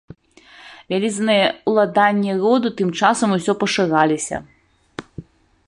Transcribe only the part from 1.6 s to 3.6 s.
ўладанні роду тым часам усё